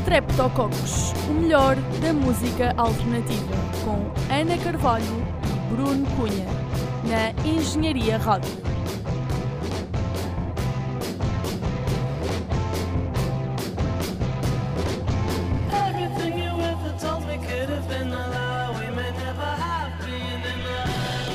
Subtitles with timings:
[0.00, 3.54] Streptococcus, o melhor da música alternativa,
[3.84, 5.04] com Ana Carvalho
[5.44, 6.46] e Bruno Cunha,
[7.04, 8.66] na Engenharia Rádio.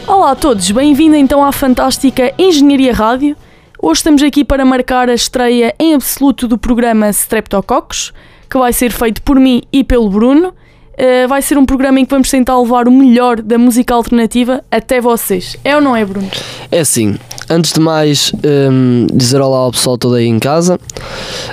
[0.08, 3.36] Olá a todos, bem-vindo então à fantástica Engenharia Rádio.
[3.84, 8.14] Hoje estamos aqui para marcar a estreia em absoluto do programa Streptococcus,
[8.48, 10.50] que vai ser feito por mim e pelo Bruno.
[10.50, 14.64] Uh, vai ser um programa em que vamos tentar levar o melhor da música alternativa
[14.70, 15.58] até vocês.
[15.64, 16.30] É ou não é, Bruno?
[16.72, 17.18] É assim,
[17.50, 18.32] antes de mais
[18.72, 20.80] hum, dizer olá ao pessoal todo aí em casa.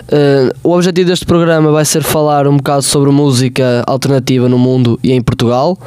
[0.02, 5.00] Uh, o objetivo deste programa vai ser falar um bocado sobre música alternativa no mundo
[5.02, 5.78] e em Portugal.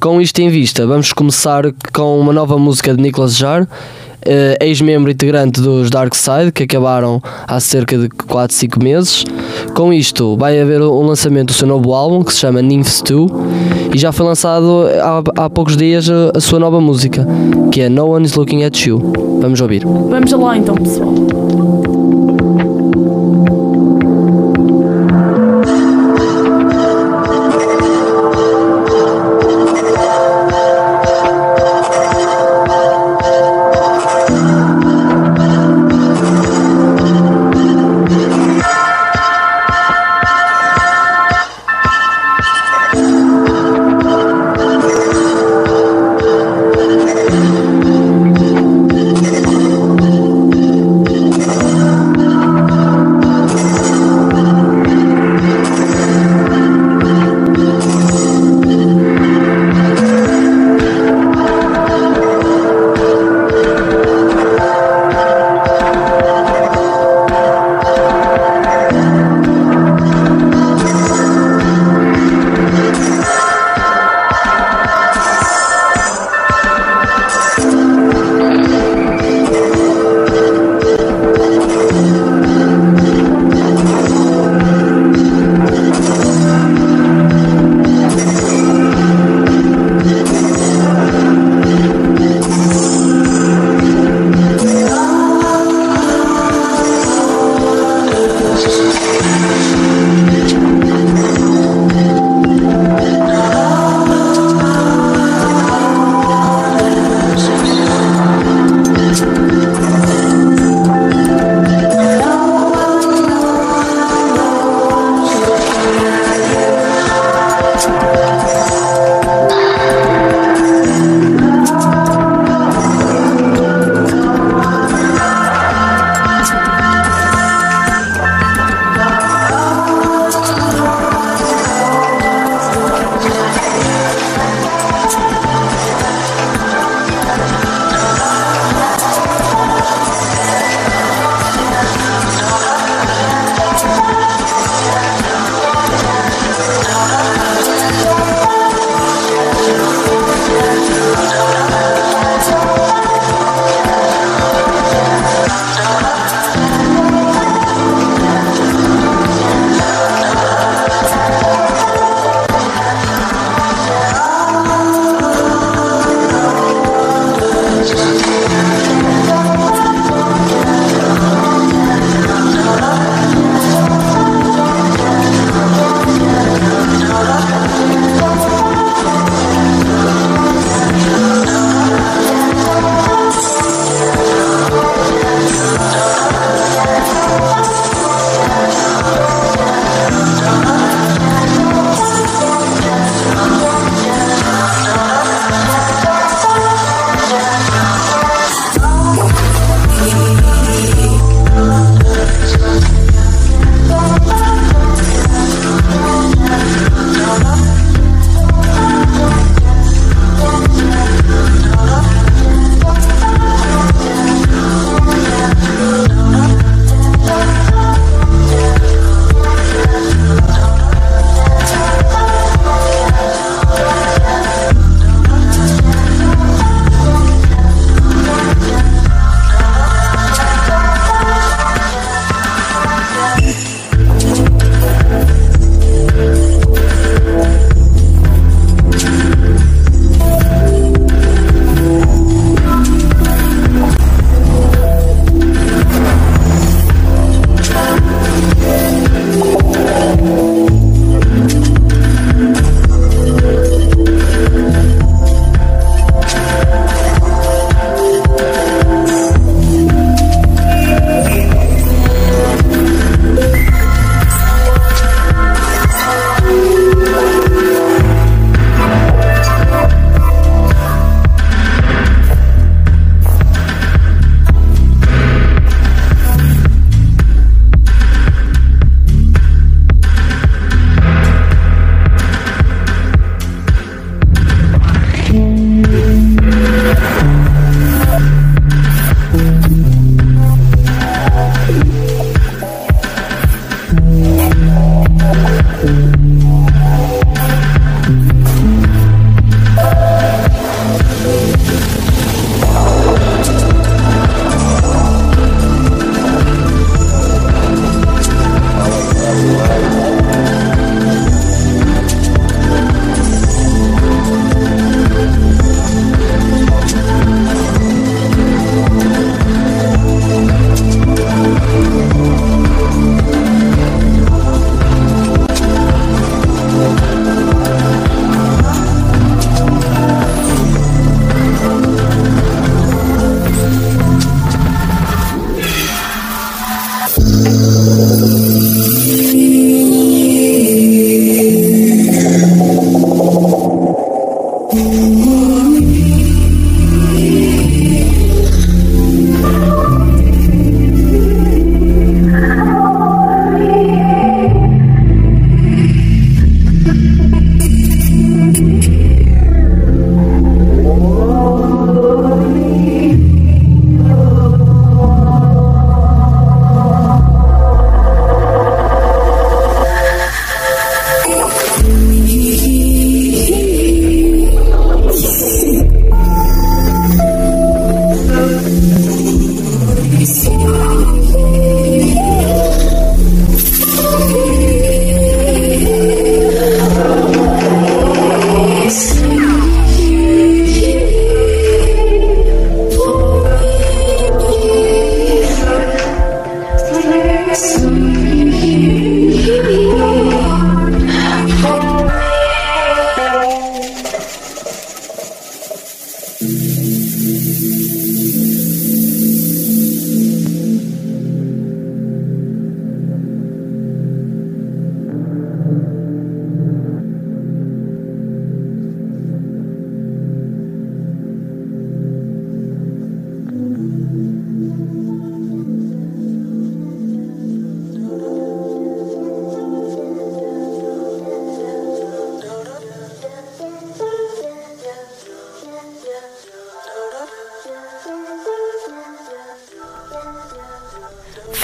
[0.00, 3.68] Com isto em vista, vamos começar com uma nova música de Nicolas Jar,
[4.28, 9.24] uh, ex-membro integrante dos Dark Side, que acabaram há cerca de 4, 5 meses.
[9.74, 13.30] Com isto, vai haver um lançamento do seu novo álbum, que se chama Nymphs 2,
[13.94, 17.26] e já foi lançado há, há poucos dias a, a sua nova música,
[17.72, 19.12] que é No One Is Looking At You.
[19.40, 19.84] Vamos ouvir.
[19.84, 21.87] Vamos lá então, pessoal.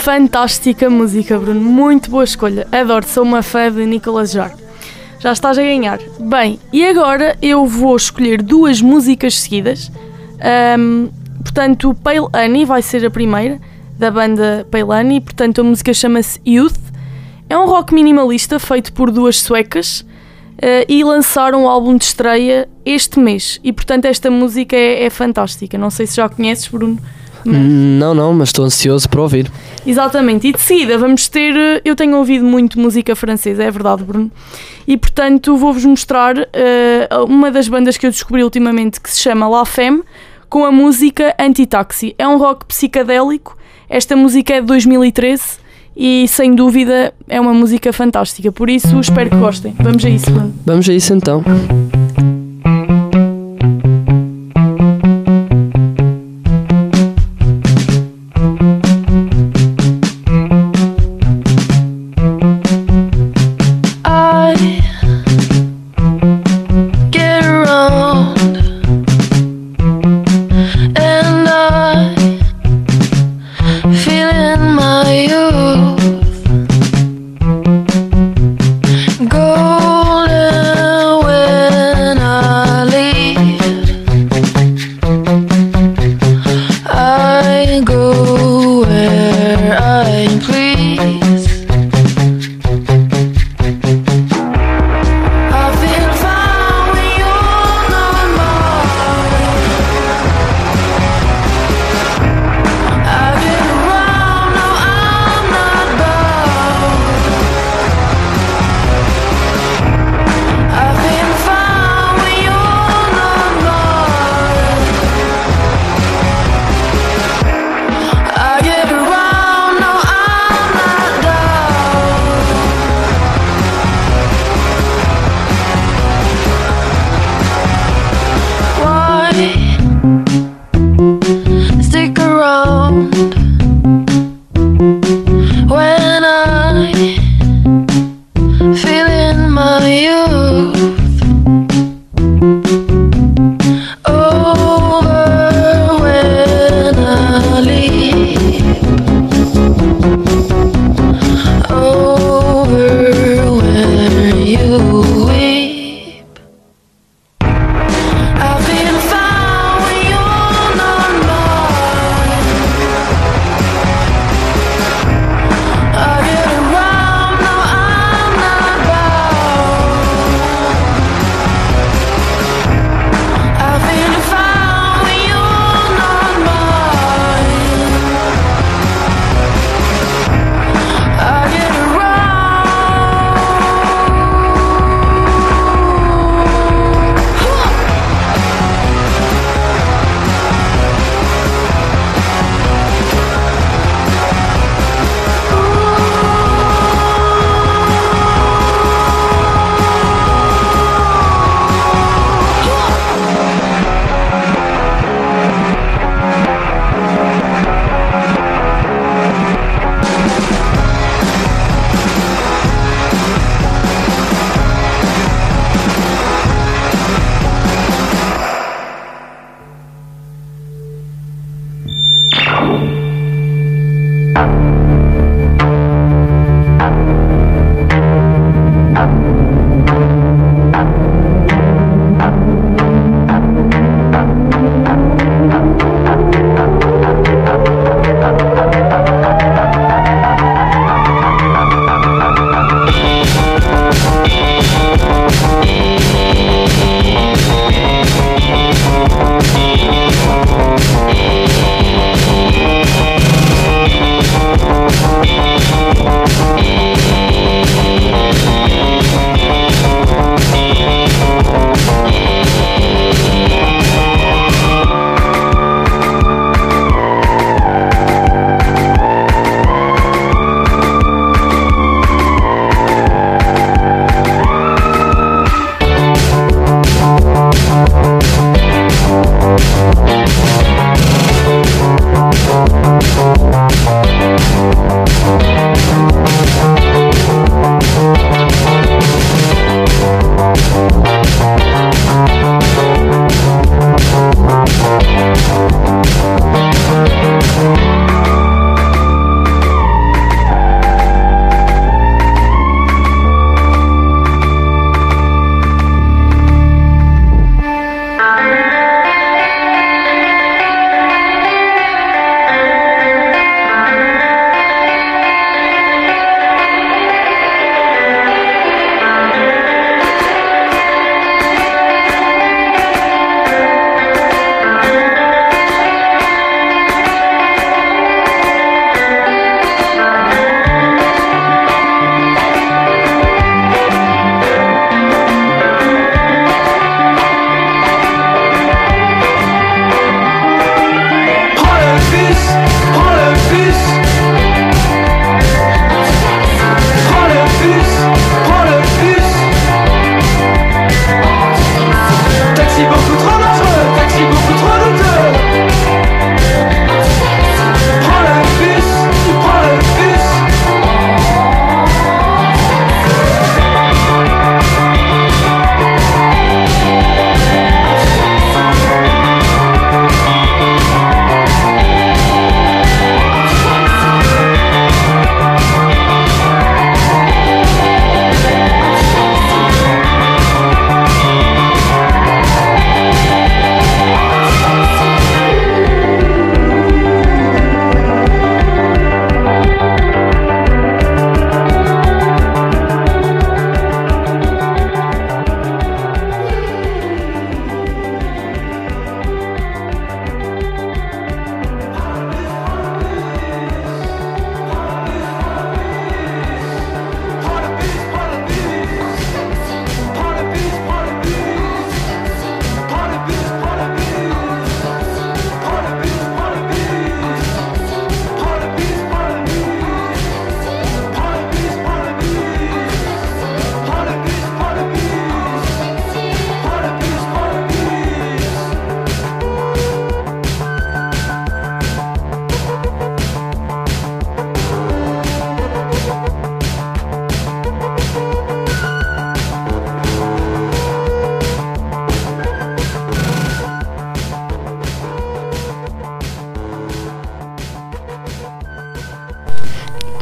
[0.04, 1.62] Fantástica música, Bruno.
[1.62, 2.68] Muito boa escolha.
[2.70, 4.54] Adoro, sou uma fã de Nicolas Jar.
[5.18, 5.98] Já estás a ganhar.
[6.20, 9.90] Bem, e agora eu vou escolher duas músicas seguidas.
[10.42, 11.08] Ahm,
[11.42, 13.58] portanto, Pale Annie vai ser a primeira
[13.98, 15.22] da banda Pale Annie.
[15.22, 16.76] Portanto, a música chama-se Youth.
[17.48, 20.05] É um rock minimalista feito por duas suecas
[20.58, 23.58] eh, e lançaram o álbum de estreia este mês.
[23.64, 25.79] E portanto, esta música é, é fantástica.
[25.79, 26.98] Não sei se já conheces, Bruno.
[27.44, 29.51] Mas- Não, não, mas estou ansioso para ouvir.
[29.86, 31.55] Exatamente, e de seguida vamos ter.
[31.56, 34.31] eh, Eu tenho ouvido muito música francesa, é verdade, Bruno.
[34.86, 39.48] E portanto vou-vos mostrar eh, uma das bandas que eu descobri ultimamente que se chama
[39.48, 40.03] La Femme,
[40.48, 42.15] com a música Anti-Taxi.
[42.19, 43.56] É um rock psicadélico.
[43.89, 45.43] Esta música é de 2013
[45.96, 48.51] e sem dúvida é uma música fantástica.
[48.53, 49.74] Por isso espero que gostem.
[49.81, 50.55] Vamos a isso, Bruno.
[50.65, 51.43] Vamos a isso então.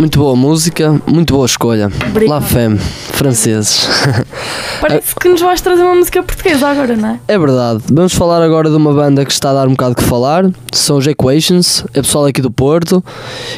[0.03, 1.89] Muito boa música, muito boa escolha.
[2.09, 2.41] Obrigada.
[2.41, 3.87] La Femme, franceses.
[4.83, 7.21] Parece que nos vais trazer uma música portuguesa agora, não é?
[7.29, 7.85] É verdade.
[7.87, 10.51] Vamos falar agora de uma banda que está a dar um bocado que falar.
[10.73, 13.01] São os Equations, é pessoal aqui do Porto.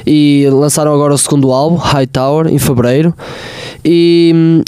[0.07, 3.15] E lançaram agora o segundo álbum, High Tower, em fevereiro.
[3.83, 4.63] E hum,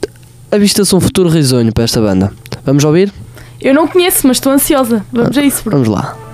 [0.50, 2.32] avista-se um futuro risonho para esta banda.
[2.64, 3.12] Vamos ouvir?
[3.60, 5.04] Eu não conheço, mas estou ansiosa.
[5.12, 5.84] Vamos a isso, Bruno.
[5.84, 6.25] Vamos lá.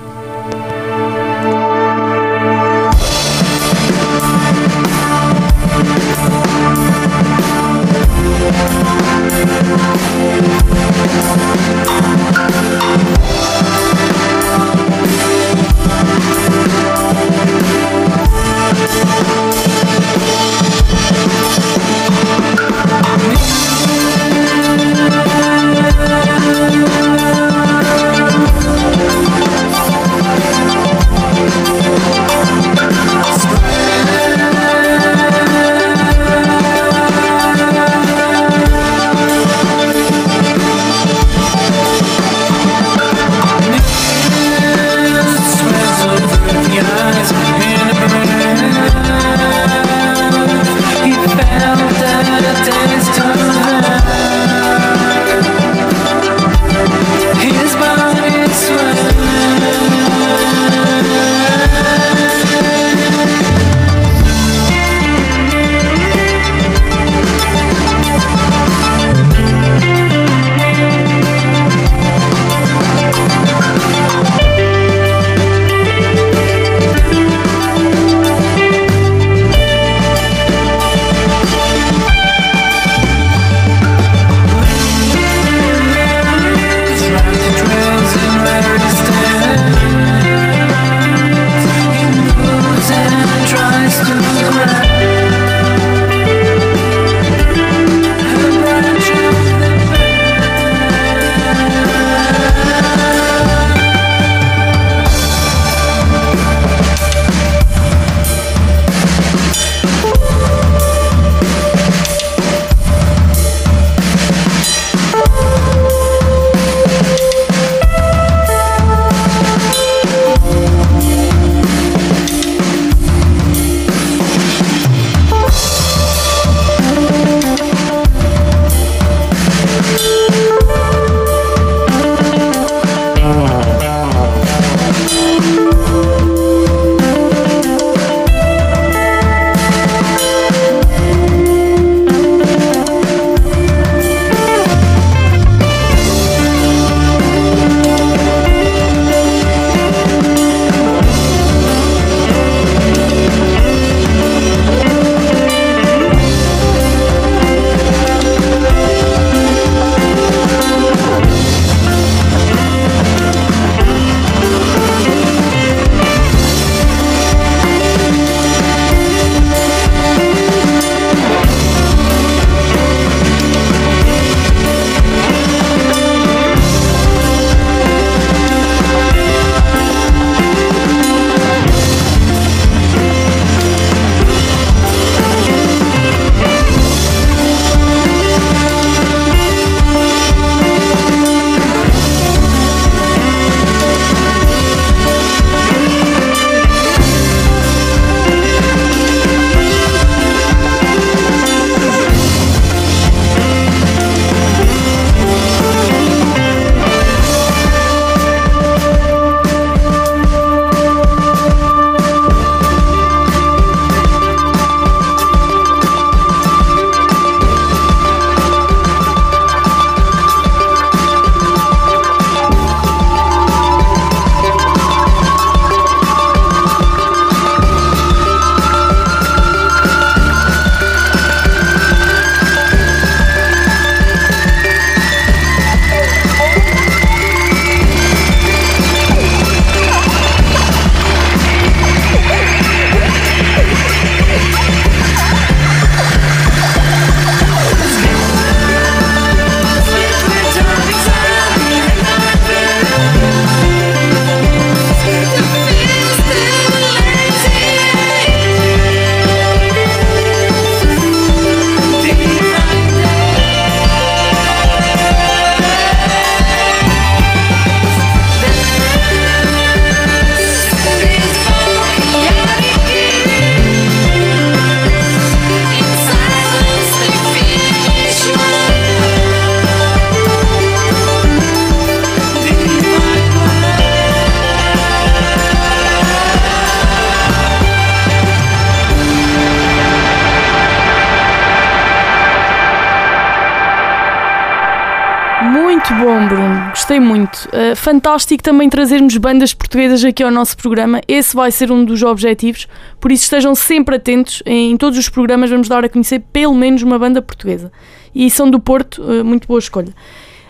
[296.02, 296.70] Bom, Bruno.
[296.70, 297.48] Gostei muito.
[297.48, 301.00] Uh, fantástico também trazermos bandas portuguesas aqui ao nosso programa.
[301.06, 302.66] Esse vai ser um dos objetivos.
[303.00, 304.42] Por isso estejam sempre atentos.
[304.44, 307.70] Em todos os programas vamos dar a conhecer pelo menos uma banda portuguesa.
[308.14, 309.92] E são do Porto, uh, muito boa escolha.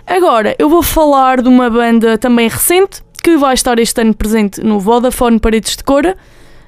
[0.06, 4.60] Agora, eu vou falar de uma banda também recente que vai estar este ano presente
[4.62, 6.16] no Vodafone Paredes de Cora.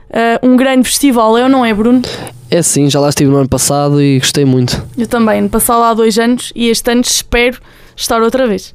[0.08, 2.02] Uh, um grande festival, é ou não é, Bruno?
[2.50, 4.80] É sim, já lá estive no ano passado e gostei muito.
[4.96, 7.58] Eu também, ano passado há dois anos e este ano espero
[7.96, 8.74] estar outra vez.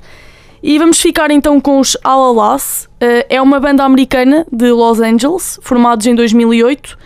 [0.61, 2.85] E vamos ficar então com os Alalas.
[3.01, 6.97] Uh, é uma banda americana de Los Angeles, formados em 2008.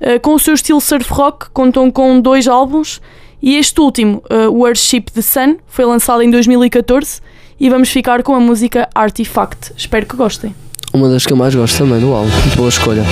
[0.00, 3.00] Uh, com o seu estilo surf rock, contam com dois álbuns.
[3.42, 7.20] E este último, uh, Worship the Sun, foi lançado em 2014.
[7.60, 9.72] E vamos ficar com a música Artifact.
[9.76, 10.54] Espero que gostem.
[10.92, 12.30] Uma das que eu mais gosto também do álbum.
[12.56, 13.02] Boa escolha.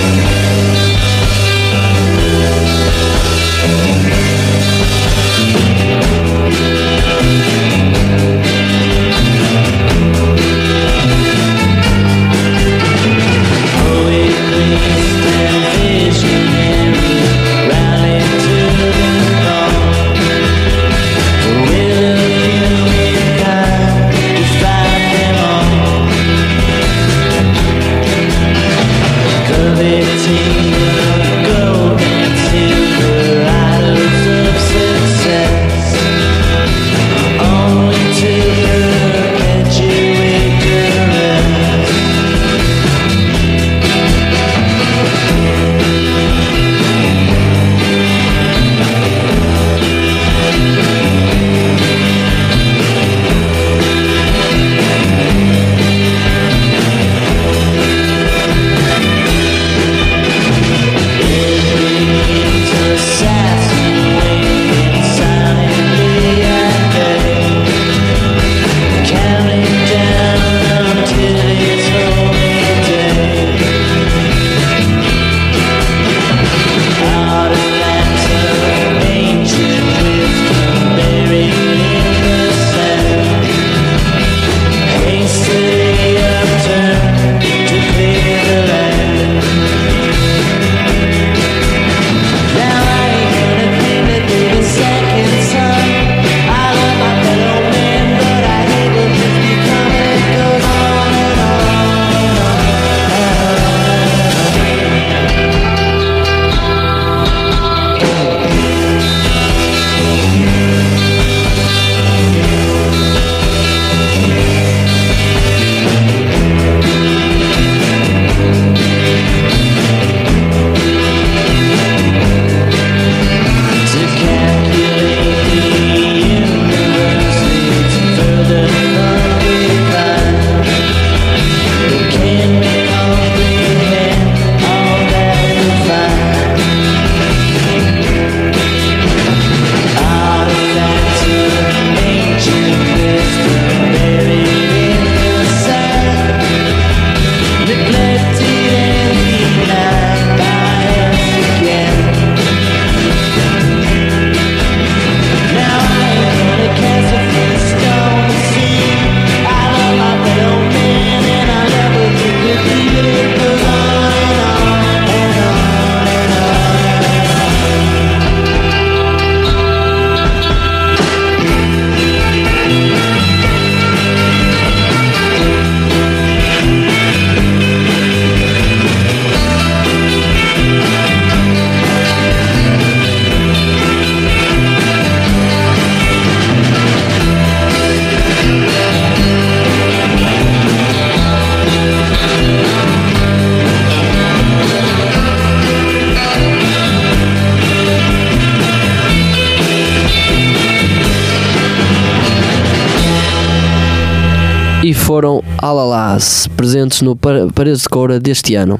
[206.71, 208.79] Presentes no Par- Paredes de Coura deste ano.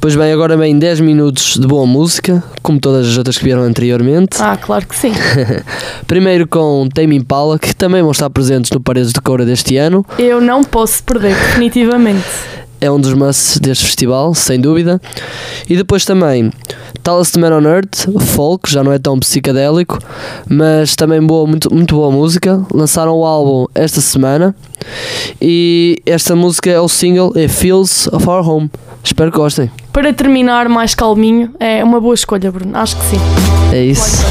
[0.00, 3.62] Pois bem, agora vem 10 minutos de boa música, como todas as outras que vieram
[3.62, 4.38] anteriormente.
[4.40, 5.12] Ah, claro que sim.
[6.08, 10.04] Primeiro com Tame Impala, que também vão estar presentes no Paredes de Coura deste ano.
[10.18, 12.24] Eu não posso perder, definitivamente.
[12.80, 15.00] É um dos musts deste festival, sem dúvida.
[15.70, 16.50] E depois também
[17.02, 19.98] Tallest Man on Earth, folk, já não é tão psicadélico,
[20.48, 22.64] mas também boa, muito, muito boa música.
[22.72, 24.54] Lançaram o álbum esta semana
[25.40, 28.70] e esta música é o single é Feels of Our Home.
[29.02, 29.70] Espero que gostem.
[29.92, 32.76] Para terminar mais calminho, é uma boa escolha, Bruno.
[32.76, 33.20] Acho que sim.
[33.72, 34.24] É isso.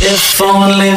[0.00, 0.94] If only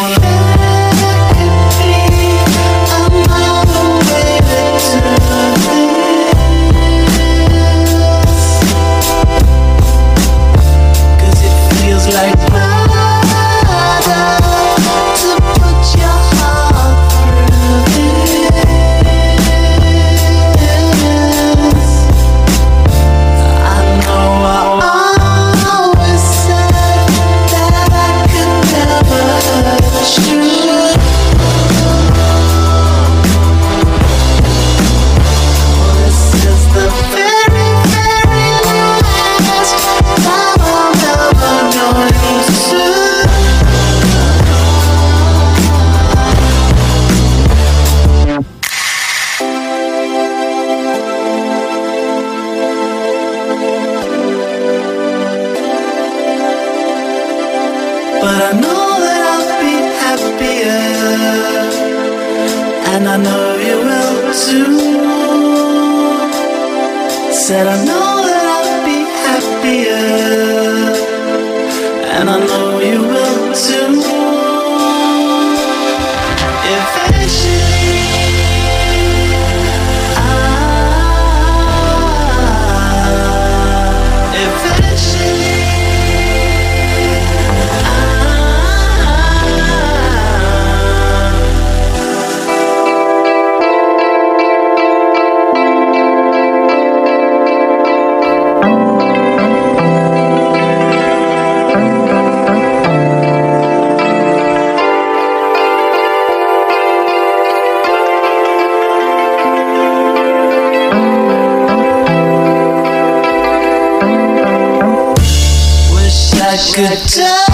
[116.69, 117.50] good time.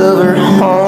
[0.00, 0.79] of her heart.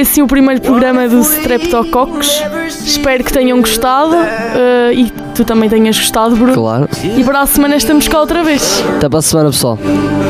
[0.00, 2.42] assim o primeiro programa do Streptococcus.
[2.84, 6.54] Espero que tenham gostado uh, e tu também tenhas gostado, Bruno.
[6.54, 6.88] Claro.
[7.16, 8.84] E para a semana estamos cá outra vez.
[8.96, 9.78] Até para a semana, pessoal.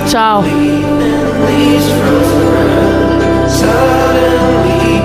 [0.08, 0.44] Tchau.
[3.48, 5.00] Suddenly,